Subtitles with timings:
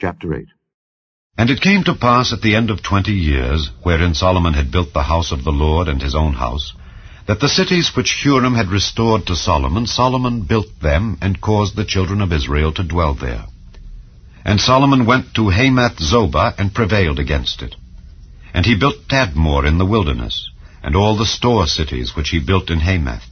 [0.00, 0.46] Chapter 8
[1.36, 4.94] And it came to pass at the end of twenty years, wherein Solomon had built
[4.94, 6.72] the house of the Lord and his own house,
[7.26, 11.84] that the cities which Huram had restored to Solomon, Solomon built them, and caused the
[11.84, 13.44] children of Israel to dwell there.
[14.42, 17.76] And Solomon went to Hamath Zobah, and prevailed against it.
[18.54, 20.48] And he built Tadmor in the wilderness,
[20.82, 23.26] and all the store cities which he built in Hamath.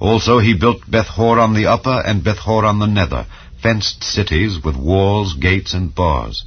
[0.00, 3.26] Also he built Bethhoron the upper, and Bethhoron the nether,
[3.62, 6.44] fenced cities with walls, gates, and bars,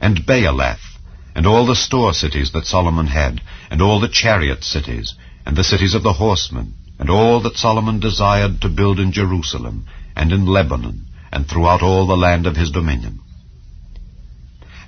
[0.00, 0.98] and Baalath,
[1.34, 3.40] and all the store cities that Solomon had,
[3.70, 8.00] and all the chariot cities, and the cities of the horsemen, and all that Solomon
[8.00, 12.70] desired to build in Jerusalem, and in Lebanon, and throughout all the land of his
[12.70, 13.20] dominion.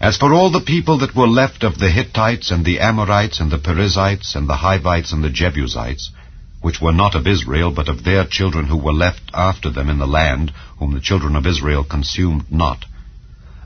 [0.00, 3.50] As for all the people that were left of the Hittites, and the Amorites, and
[3.50, 6.10] the Perizzites, and the Hivites, and the Jebusites,
[6.60, 9.98] which were not of Israel, but of their children who were left after them in
[9.98, 12.84] the land, whom the children of Israel consumed not.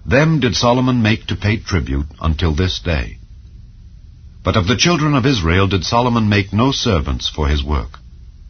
[0.06, 3.18] Them did Solomon make to pay tribute until this day.
[4.44, 7.98] But of the children of Israel did Solomon make no servants for his work,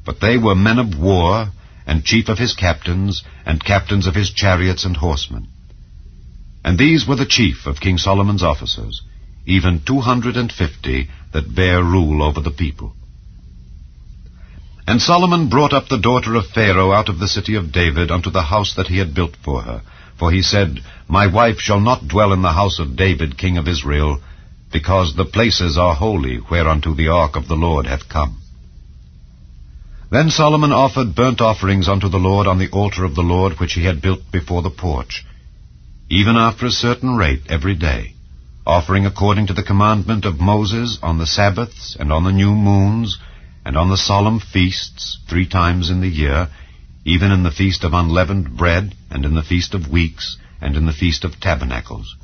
[0.05, 1.51] but they were men of war,
[1.87, 5.47] and chief of his captains, and captains of his chariots and horsemen.
[6.65, 9.03] And these were the chief of King Solomon's officers,
[9.47, 12.95] even two hundred and fifty that bare rule over the people.
[14.87, 18.31] And Solomon brought up the daughter of Pharaoh out of the city of David unto
[18.31, 19.83] the house that he had built for her.
[20.19, 23.67] For he said, My wife shall not dwell in the house of David king of
[23.67, 24.21] Israel,
[24.71, 28.39] because the places are holy whereunto the ark of the Lord hath come.
[30.11, 33.73] Then Solomon offered burnt offerings unto the Lord on the altar of the Lord which
[33.73, 35.25] he had built before the porch,
[36.11, 38.15] even after a certain rate every day,
[38.67, 43.19] offering according to the commandment of Moses on the Sabbaths and on the new moons,
[43.65, 46.49] and on the solemn feasts three times in the year,
[47.05, 50.87] even in the feast of unleavened bread, and in the feast of weeks, and in
[50.87, 52.17] the feast of tabernacles.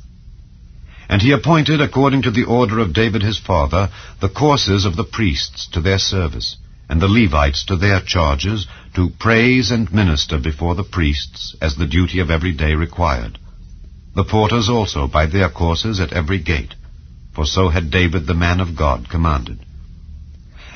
[1.09, 3.89] And he appointed, according to the order of David his father,
[4.21, 6.57] the courses of the priests to their service,
[6.89, 11.87] and the Levites to their charges, to praise and minister before the priests, as the
[11.87, 13.37] duty of every day required.
[14.15, 16.75] The porters also by their courses at every gate,
[17.33, 19.59] for so had David the man of God commanded.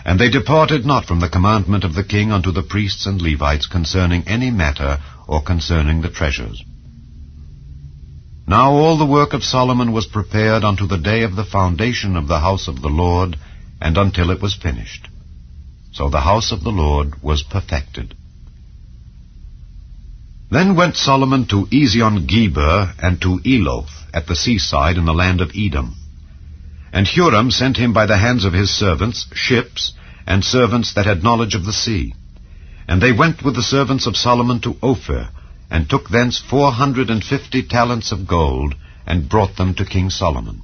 [0.05, 3.65] And they departed not from the commandment of the king unto the priests and Levites
[3.65, 6.63] concerning any matter or concerning the treasures.
[8.47, 12.27] Now all the work of Solomon was prepared unto the day of the foundation of
[12.27, 13.37] the house of the Lord,
[13.81, 15.07] and until it was finished.
[15.91, 18.13] So the house of the Lord was perfected.
[20.51, 25.41] Then went Solomon to Ezion Geber and to Eloth at the seaside in the land
[25.41, 25.95] of Edom.
[26.95, 29.91] And Huram sent him by the hands of his servants ships,
[30.25, 32.13] and servants that had knowledge of the sea.
[32.87, 35.27] And they went with the servants of Solomon to Ophir,
[35.69, 38.75] and took thence four hundred and fifty talents of gold,
[39.05, 40.61] and brought them to King Solomon.